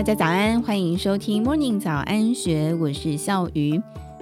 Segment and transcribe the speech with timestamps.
[0.00, 3.78] 大家早安，欢迎收听 Morning 早安学，我是笑鱼。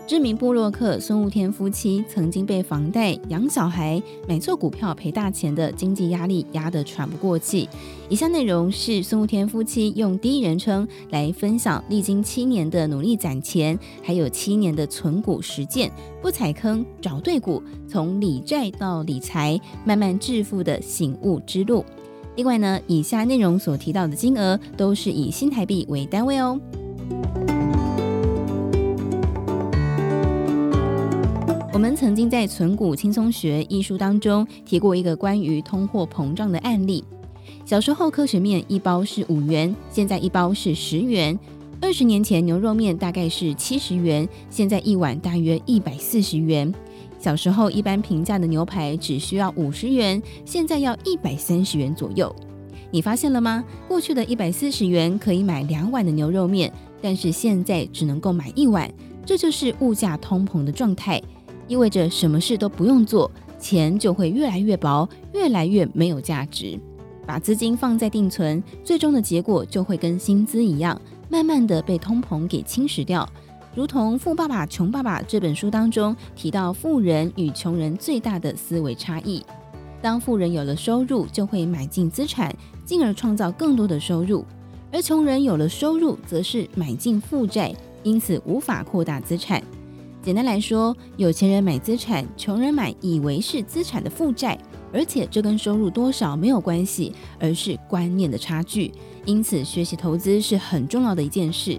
[0.09, 7.69] 知名部落客孙悟天夫妻曾经被房贷、养小孩、买错股票赔大钱的经济压力压得喘不过气。
[8.09, 15.89] 以下内容是孙悟天夫妻用第一人称来分享历经七年的努力攒钱，还有七年的存股实践，
[16.21, 21.85] 不踩坑，找对股，从理债到理财，慢慢致富的醒悟之路。
[22.39, 26.57] 另外呢，以下内容所提到的金额都是以新台币为单位哦。
[31.73, 37.03] 我们曾经在《存股轻松学》一书当中提过一个关于通货膨胀的案例。
[37.65, 41.37] 小时候科学面一包是五元，现在一包是十元。
[41.81, 46.73] 二十年前牛肉面大概是七十元，现在一碗大约一百四十元。
[47.19, 52.35] 小时候一般平价的牛排只需要五十元，现在要一百三十元左右。
[52.91, 53.63] 你发现了吗？
[53.87, 58.91] 过去的一百四十元可以买两碗的牛肉面，但是现在只能够买一碗，
[59.27, 61.21] 这就是物价通膨的状态。
[61.67, 66.81] 意味着什么事都不用做，钱就会越来越薄，越来越没有价值。
[67.27, 73.29] 把资金放在定存，最终的结果就会跟薪资一样，慢慢的被通膨给侵蚀掉。
[73.79, 79.41] 如同《富爸爸穷爸爸》这本书当中提到，富人与穷人最大的思维差异：
[80.03, 82.53] 当富人有了收入，就会买进资产，
[82.85, 84.45] 进而创造更多的收入；
[84.91, 89.63] 而穷人有了收入，则是买进负债，因此无法扩大资产。
[90.25, 94.59] 简单来说，有钱人买资产，穷人买以为是资产的负债，
[94.93, 98.91] 而且这跟收入多少没有关系，而是观念的差距。
[99.25, 101.79] 因此，学习投资是很重要的一件事。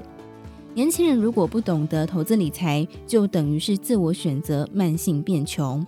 [0.80, 5.86] 年轻人如果不懂得投资理财，就等于是自我选择慢性变穷。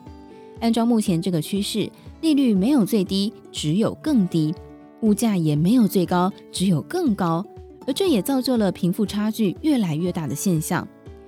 [0.60, 1.90] 按照目前这个趋势，
[2.20, 4.54] 利率没有最低，只有更低；
[5.00, 7.42] 物价也没有最高，只有更高。
[7.88, 10.86] 而这也造就了贫富差距越来越大的现象。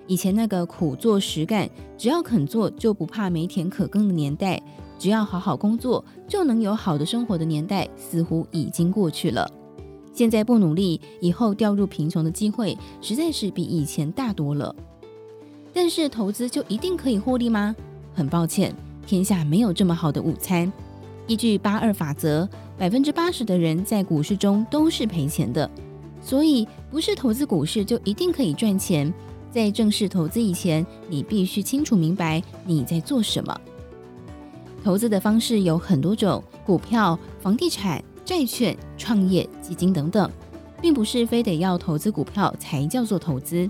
[0.07, 4.61] 以前那个苦做实干，只要肯做就不怕没田可耕的年代，
[4.99, 9.49] 只要好好工作就能有好的生活的年代，似乎已经过去了。
[10.13, 14.73] 现在不努力，以后掉入贫穷的机会实在是比以前大多了。
[15.73, 17.75] 但是投资就一定可以获利吗？
[18.13, 18.75] 很抱歉，
[19.07, 20.71] 天下没有这么好的午餐。
[21.25, 22.47] 依据八二法则，
[22.77, 25.67] 百分之八十的人在股市中都是赔钱的，
[26.21, 29.11] 所以不是投资股市就一定可以赚钱。
[29.51, 33.59] 在正式投资以前，你必须清楚明白你在做什么。
[34.83, 40.29] 投资的方式有很多种，股票、房地产、债券、创业、基金等等，
[40.81, 43.69] 并不是非得要投资股票才叫做投资。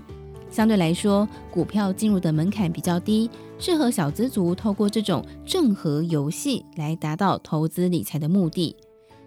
[0.50, 3.28] 相对来说，股票进入的门槛比较低，
[3.58, 8.76] 适合小资族透过这种正和游戏来达到投资理财的目的。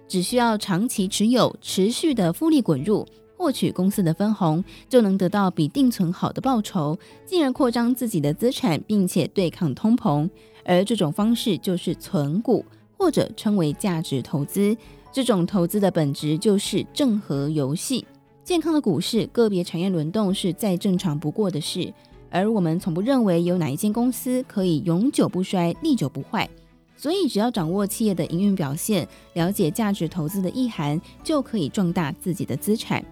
[0.07, 3.05] 只需要长期持有，持续的复利滚入。
[3.39, 10.27] 获取公司的分红，就能得到比定存好的报酬，进而扩张自己的资产，并且对抗通膨。
[10.65, 12.65] 而这种方式就是存股，
[12.97, 14.75] 或者称为价值投资。
[15.17, 18.05] 这种投资的本质就是正和游戏。
[18.43, 21.91] 健康的股市，个别产业轮动是再正常不过的事。
[22.29, 26.47] 而我们从不认为有哪一间公司可以永久不衰、历久不坏。
[26.95, 33.03] 所以，只要掌握企业的营运表现，了解价值投资的意涵，就可以壮大自己的资产。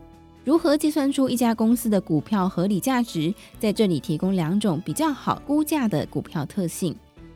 [0.43, 3.33] 如何计算出一家公司的股票合理价值？
[3.57, 6.95] 在这里提供两种比较好估价的股票特性：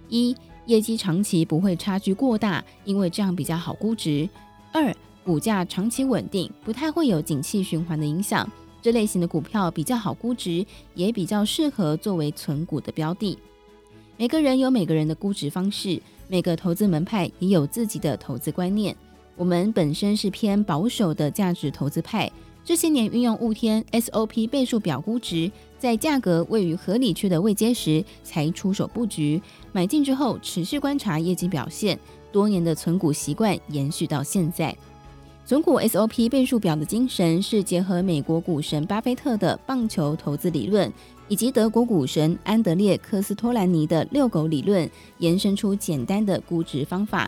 [0.10, 0.36] 一、
[0.68, 4.30] 业绩长期不会差距过大，因为这样比较好估值；
[4.72, 8.50] 二、股价长期稳定，不太会有景气循环的影响。
[8.82, 10.66] 这类型的股票比较好估值，
[10.96, 13.38] 也比较适合作为存股的标的。
[14.16, 18.96] 每个人有每个人的估值方式，每个投资门派也有自己的投资观念。
[19.36, 22.32] 我们本身是偏保守的价值投资派。
[22.64, 29.42] 这些年运用雾天 SOP 倍数表估值，在价格位于合理区的位阶时才出手布局，
[29.72, 31.98] 买进之后持续观察业绩表现，
[32.32, 34.76] 多年的存股习惯延续到现在。
[35.46, 40.92] 存股 SOP 倍数表的精神是结合美国股神巴菲特的棒球投资理论，
[41.28, 44.88] 以及德国股神安德烈科斯托兰尼的遛狗理论，
[45.18, 47.28] 延伸出简单的估值方法。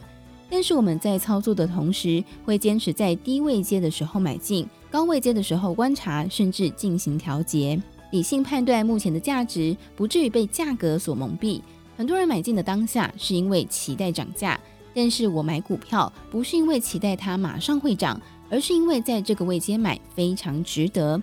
[0.49, 4.67] 但是我们在操作的同时，会坚持在低位阶的时候买进。
[4.91, 7.81] 高位阶的时候观察，甚至进行调节，
[8.11, 11.61] 理性判断目前的价值，不至于被价格所蒙蔽。
[11.97, 14.59] 很多人买进的当下是因为期待涨价，
[14.93, 21.21] 但是我买股票不是因为期待它马上会涨，而是因为在这个位阶买非常值得。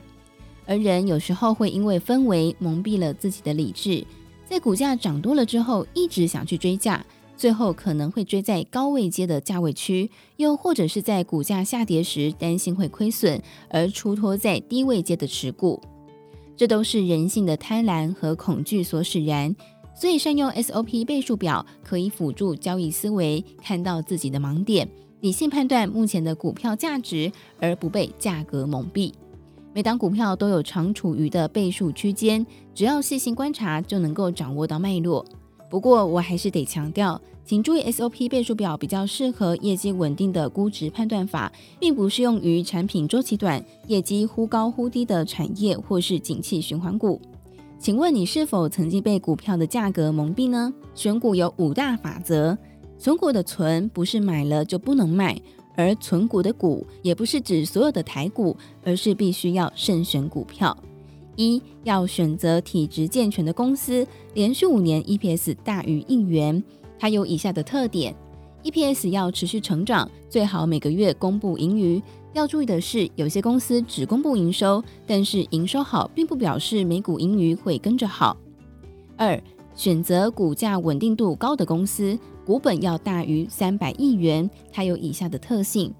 [0.66, 4.04] 而人有时候会因为氛围蒙蔽了自己的理智，
[4.46, 7.04] 在股价涨多了之后，一直想去追价，
[7.36, 15.80] 最后可能会追在高位阶的价位区，又或者是在股价下跌时担心会亏损而出脱在低位阶的持股。
[16.56, 19.54] 这都是人性的贪婪和恐惧所使然。
[19.98, 24.88] 所以，善用 SOP 倍数表可以辅助交易思维，看到自己的盲点，
[25.22, 29.12] 理性判断目前的股票价值，而不被价格蒙蔽。
[29.74, 35.26] 每档股票都有常处于的倍数区间，只要细心观察，就能够掌握到脉络。
[35.68, 47.20] 不过，我还是得强调，请注意 SOP 倍数表比较适合业绩稳定的估值判断法，并不适用于产品周期短、业绩忽高忽低的产业或是景气循环股。
[47.78, 50.72] 请问你是否曾经被股票的价格蒙蔽呢？
[50.96, 52.58] 选股有五大法则，
[52.98, 55.40] 存股的存不是买了就不能卖，
[55.76, 60.76] 而存股的股也不是指所有的台股，而是必须要慎选股票。
[61.36, 64.04] 一要选择体质健全的公司，
[64.34, 66.60] 连续五年 EPS 大于一元，
[66.98, 68.12] 它有以下的特点
[68.64, 72.02] ：EPS 要持续成长，最好每个月公布盈余。
[72.34, 78.36] 要注意的是，有些公司只公布营收，但是营收好，并不表示每股盈余会跟着好。
[79.16, 79.40] 二、
[79.74, 85.92] 选择股价稳定度高的公司，股本要大于三百亿元，它有以下的特性：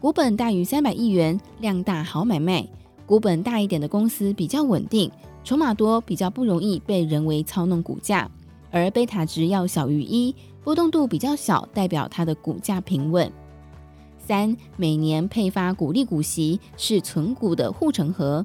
[0.00, 2.66] 股本大于三百亿元，量大好买卖；
[3.06, 5.10] 股本大一点的公司比较稳定，
[5.44, 8.26] 筹码多，比较不容易被人为操弄股价；
[8.70, 10.34] 而贝塔值要小于一，
[10.64, 13.30] 波动度比较小，代表它的股价平稳。
[14.28, 18.44] 三、每年配发股利股息是存股的护城河，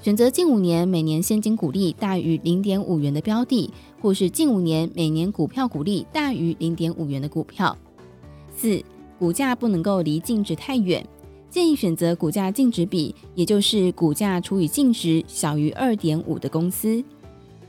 [0.00, 3.70] 选择近五年每年现金股利大于零点五元的标的，
[4.00, 7.76] 或是近五年每年股票股利大于零点五元的股票。
[8.56, 8.82] 四、
[9.18, 11.06] 股价不能够离净值太远，
[11.50, 17.04] 建议选择股价净值比，也就是股价除以净值小于二点五的公司。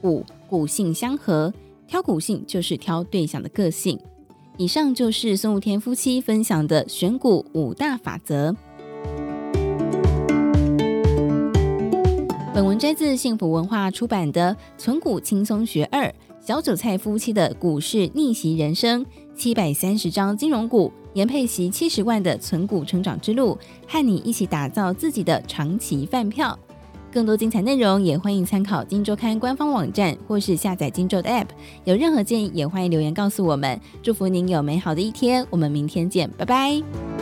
[0.03, 1.53] 五、股性相合，
[1.85, 3.99] 挑股性就是挑对象的个性。
[4.59, 8.53] 以上就是孙武天夫妻分享的选股五大法则。
[12.53, 19.01] 本文摘自幸福文化出版的《存股轻松学二：小韭菜夫妻的股市逆袭人生》，
[19.33, 23.57] 七百三十张金融股，年配息七十万的存股成长之路，
[23.87, 26.59] 和你一起打造自己的长期饭票。
[27.11, 31.47] 更多精彩内容，也欢迎参考《金周刊》官方网站，或是下载《金周》的 App。
[31.83, 33.79] 有任何建议，也欢迎留言告诉我们。
[34.03, 37.18] 祝福您有美好的一天，我们明天见，拜拜。